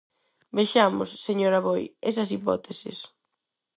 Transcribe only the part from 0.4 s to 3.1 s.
Vexamos, señor Aboi, esas hipóteses.